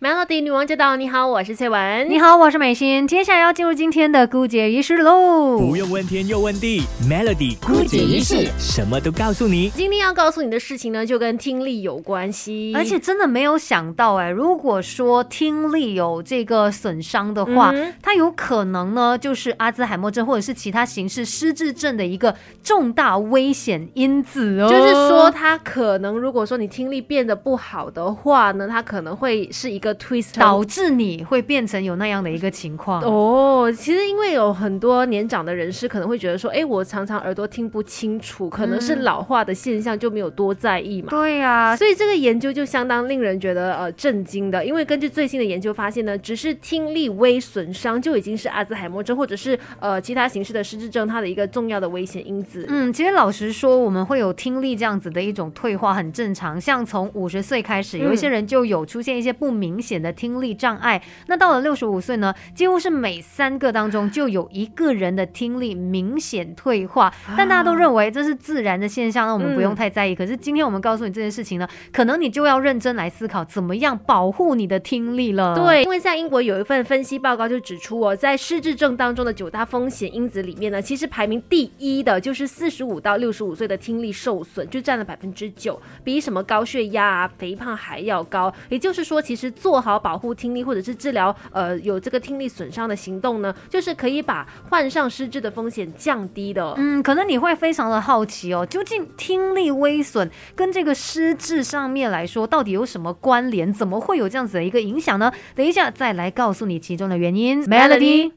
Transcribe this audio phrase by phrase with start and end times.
[0.00, 0.94] Melody 女王驾到！
[0.94, 2.08] 你好，我是翠文。
[2.08, 3.04] 你好，我是美心。
[3.08, 5.58] 接下来要进入今天的姑姐仪式喽。
[5.58, 9.70] 不用问天又问地，Melody 姑姐仪式什么都告诉你。
[9.70, 12.72] 今天要告诉你的事情呢，就跟听力有关系。
[12.76, 24.68] 而且真的没有想到哎，如果说听力有这个损伤的话，它有可能呢，就是阿兹海默症或者是其他形式失智症的一个重大危险因子哦。
[24.70, 29.87] 就是说，它可能如果说你听力变得不好的话呢，它可能会是一个。
[29.96, 33.72] Twist 导致你会变成有那样的一个情况哦。
[33.76, 41.08] 其实因为有很多年长的人士可能会觉得说，哎，我常常耳朵听不清楚，可能是老化的现象，就没有多在意嘛。
[41.10, 44.64] 对呀，所以这个研究就相当令人觉得呃震惊的。
[44.64, 52.66] 因为根据最新的研究发现呢，只是听力微损伤就已经是阿兹海默症或者是呃其他形式的失智症它的一个重要的危险因子。
[52.68, 56.60] 嗯，其实老实说，我们会有听力这样子的一种退化很正常。
[56.60, 59.77] 像从五十岁开始，有一些人就有出现一些不明。
[59.78, 70.16] 明显的听力障碍，那到了六十五岁呢，几乎是每三个当中就有一个人的听力明显退化，但大家都认为这是自然的现象，那我们不用太在意。
[70.16, 75.54] 可是今天我们告诉你这件事情呢，可能你就要认真来思考怎么样保护你的听力了。
[75.54, 88.52] 对，因为在英国有一份分析报告就指出哦，在失智症当中的九大风险因子里面呢，其实排名第一的就是四十五到六十五岁的听力受损，就占了百分之九，比什么高血压啊、肥胖还要高。
[88.70, 96.74] 也就是说，其实做好保护听力或者是治疗呃有这个听力损伤的行动呢，就是可以把患上失智的风险降低的。
[96.76, 103.72] 嗯，可能你会非常的好奇哦，究竟听力微损跟这个失智上面来说到底有什么关联？
[103.72, 105.32] 怎么会有这样子的一个影响呢？
[105.54, 107.62] 等一下再来告诉你其中的原因。
[107.64, 108.32] Melody。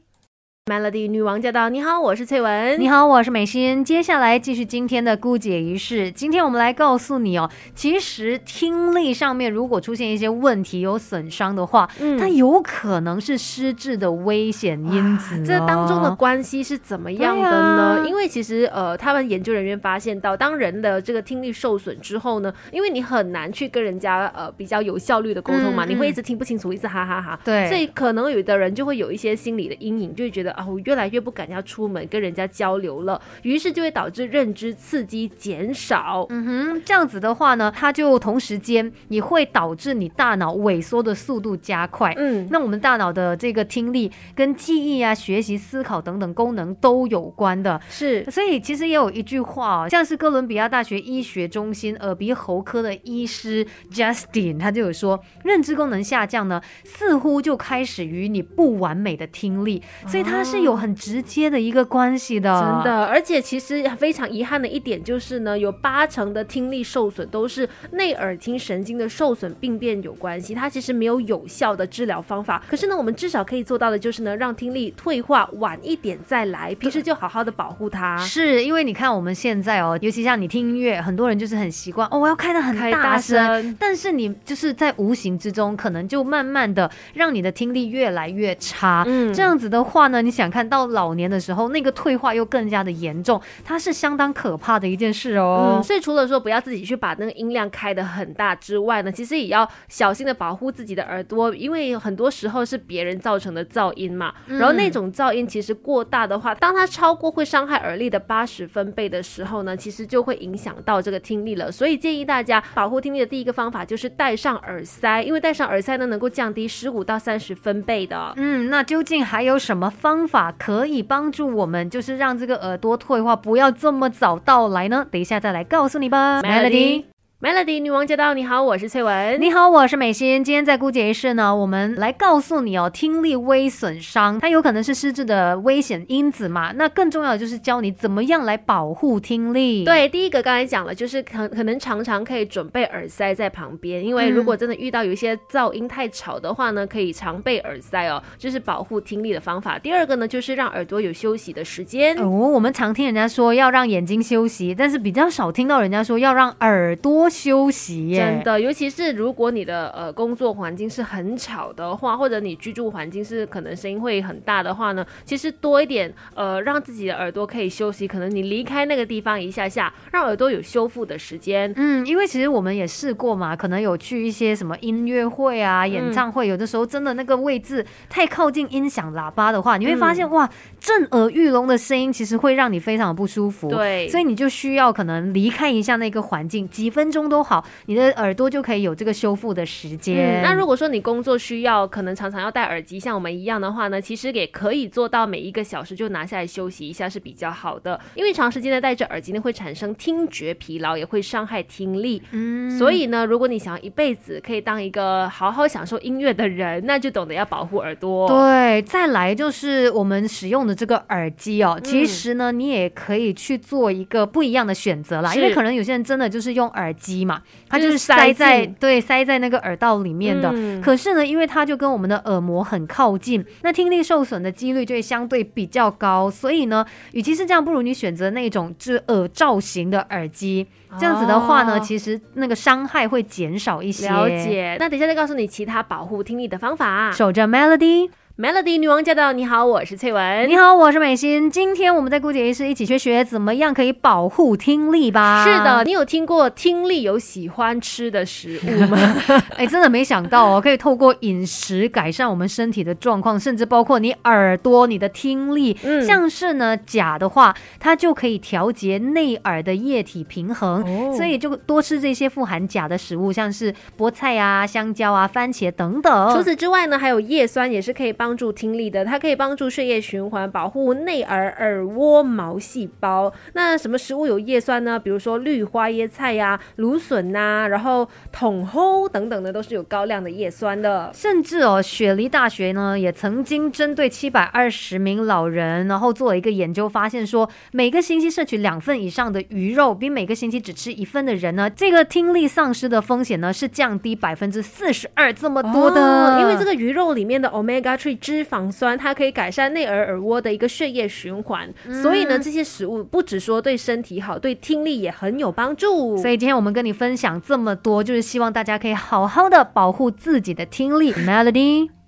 [0.70, 1.68] Melody 女王驾到！
[1.68, 2.80] 你好，我是翠文。
[2.80, 3.84] 你好，我是美心。
[3.84, 6.08] 接下来继续今天的姑姐仪式。
[6.12, 15.44] 今天我们来告诉你哦，其实听力上面如果出现一些问题有损伤的话，嗯，它有可能是失智的危险因子。
[15.44, 18.04] 这当中的关系是怎么样的呢？
[18.06, 27.36] 因为其实呃，他们研究人员发现到，当人的这个听力受损之后呢，因为你很难去跟人家呃比较有效率的沟通嘛，你会一直听不清楚，一直哈哈哈。
[27.44, 30.51] 对，所以可能有的人就会有一些心理的阴影，就会觉得。
[30.52, 36.26] 啊，我越来越不敢要出门跟人家交流了，于是就会导致认知刺激减少。
[36.28, 42.12] 嗯哼，这样子的话呢，它就同时间也会导致你大脑萎缩的速度加快。
[42.16, 47.80] 嗯，那我们大脑的这个听力跟记忆啊、学习、思考等等功能都有关的。
[47.88, 60.41] 是，所以其实也有一句话哦，像是哥伦比亚大学医学中心耳鼻喉科的医师 Justin，他就有说，认知功能下降呢，似乎就开始于你不完美的听力，所以他。
[60.44, 63.04] 是有很直接的一个关系的，真的。
[63.06, 72.62] 而且其实非常遗憾的一点就是呢，有八成的听力受损都是内耳听神经的受损病变有关系，它其实没有有效的治疗方法。
[72.68, 78.16] 可是呢，我们至少可以做到的就是呢，让听力退化晚一点再来，平时就好好的保护它。
[78.18, 89.04] 是因为你看我们现在哦，尤其像你听音乐，很多人就是很习惯哦，我要开的很大声，但是你就是在无形之中，可能就慢慢的让你的听力越来越差。
[89.06, 90.31] 嗯，这样子的话呢，你。
[90.32, 95.80] 想看到老年的时候，那个退化又更加的严重，它是相当可怕的一件事哦。
[95.84, 104.32] 所以除了说不要自己去把那个音量开的很大之外呢，其实也要小心的保护自己的耳朵，因为很多时候是别人造成的噪音嘛。
[104.46, 111.70] 然后那种噪音其实过大的话，当它超过会伤害耳力的八十分贝的时候呢，其实就会影响到这个听力了。
[111.70, 118.32] 所以建议大家保护听力的第一个方法就是戴上耳塞，因为戴上耳塞呢能够降低十五到三十分贝的。
[118.36, 120.21] 嗯，那究竟还有什么方？
[120.22, 125.04] 方法可以帮助我们，就是让这个耳朵退化不要这么早到来呢。
[125.10, 127.11] 等一下再来告诉你吧，Melody。
[127.42, 128.34] Melody 女王驾到！
[128.34, 129.40] 你好，我是翠文。
[129.40, 130.44] 你好，我是美心。
[130.44, 136.70] 今天在姑姐仪式呢，我们来告诉你哦，听力微损伤，它有可能是失智的危险因子嘛？
[136.76, 139.84] 那更重要的就是教你怎么样来保护听力。
[139.84, 149.76] 对，第一个刚才讲了，就是可可能常常可以准备耳塞在旁边，因为如果真的遇到有一些噪音太吵的话呢，可以常备耳塞哦，这是保护听力的方法。
[149.80, 152.16] 第二个呢，就是让耳朵有休息的时间。
[152.18, 157.31] 哦，我们常听人家说要让眼睛休息，但是比较少听到人家说要让耳朵。
[157.32, 171.72] 休息，真的，尤其是如果你的呃工作环境是很吵的话，或者你居住环境是可能声音会很大的话呢，其实多一点呃让自己的耳朵可以休息，可能你离开那个地方一下下，让耳朵有修复的时间。
[171.76, 180.48] 嗯，因为其实我们也试过嘛，可能有去一些什么音乐会啊、演唱会，有的时候真的那个位置太靠近音响喇叭的话，你会发现哇，
[180.78, 183.70] 震耳欲聋的声音其实会让你非常的不舒服。
[183.70, 187.21] 对，所以你就需要可能离开一下那个环境，几分钟。
[187.22, 190.42] 钟都好，你的耳朵就可以有这个修复的时间。
[190.42, 202.20] 那如果说你工作需要，可能常常要戴耳机，像我们一样的话呢，其实也可以做到每一个小时就拿下来休息一下是比较好的，因为长时间的戴着耳机呢，会产生听觉疲劳，也会伤害听力。
[202.32, 208.26] 嗯，所以呢，如果你想要一辈子可以当一个好好享受音乐的人，那就懂得要保护耳朵。
[208.28, 220.52] 对，再来就是我们使用的这个耳机哦，其实呢，你也可以去做一个不一样的选择啦，因为可能有些人真的就是用耳机嘛，它就是塞在对塞在那个耳道里面的。
[220.80, 226.30] 可是呢，因为它就跟我们的耳膜很靠近，那听力受损的几率就会相对比较高。
[226.30, 230.66] 所以呢，与其是这样，不如你选择那种就是耳罩型的耳机。
[230.98, 234.08] 这样子的话呢，其实那个伤害会减少一些。
[234.08, 234.76] 了解。
[234.78, 237.10] 那等一下再告诉你其他保护听力的方法。
[237.12, 238.10] 守着 Melody。
[238.38, 239.30] Melody 女王驾到！
[239.34, 240.48] 你好，我是翠文。
[240.48, 241.50] 你好，我是美心。
[241.50, 245.44] 今天我们在姑姐医师一起学学怎么样可以保护听力吧。
[245.44, 248.96] 是的，你有听过听力有喜欢吃的食物吗？
[249.58, 255.76] 哎，真的没想到哦，可以透过饮食改善我们身体的状况，甚至包括你耳朵、你的听力。
[255.82, 266.34] 嗯，像是呢钾的话，它就可以调节内耳的液体平衡，所以就多吃这些富含钾的食物，像是菠菜啊、香蕉啊、番茄等等。
[266.34, 268.16] 除此之外呢，还有叶酸也是可以。
[268.22, 273.32] 帮助听力的，它可以帮助血液循环，保护内耳耳蜗毛细胞。
[273.54, 274.96] 那什么食物有叶酸呢？
[274.96, 281.10] 比如说绿花椰菜呀、芦笋呐，然后桶蒿等等的，都是有高量的叶酸的。
[281.12, 296.38] 甚至哦，雪梨大学呢也曾经针对七百二十名老人，然后做了一个研究，发现说每个星期摄取两份以上的鱼肉，比每个星期只吃一份的人呢，这个听力丧失的风险呢是降低百分之四十二，这么多的。
[296.40, 298.11] 因为这个鱼肉里面的 omega three。
[298.14, 301.72] 脂肪酸，它可以改善内耳耳蜗的一个血液循环，
[302.02, 306.16] 所以呢，这些食物不只说对身体好，对听力也很有帮助。
[306.16, 311.12] 所以今天我们跟你分享这么多，就是希望大家可以好好的保护自己的听力。
[311.12, 312.01] Melody。